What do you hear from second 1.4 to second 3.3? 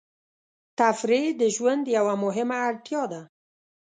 د ژوند یوه مهمه اړتیا ده.